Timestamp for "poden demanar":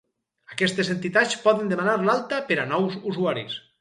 1.43-1.93